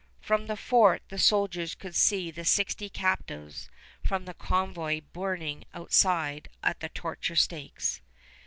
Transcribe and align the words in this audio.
From 0.19 0.47
the 0.47 0.57
fort 0.57 1.03
the 1.09 1.19
soldiers 1.19 1.75
could 1.75 1.95
see 1.95 2.31
the 2.31 2.43
sixty 2.43 2.89
captives 2.89 3.69
from 4.03 4.25
the 4.25 4.33
convoy 4.33 5.01
burning 5.13 5.63
outside 5.75 6.49
at 6.63 6.79
the 6.79 6.89
torture 6.89 7.35
stakes. 7.35 8.01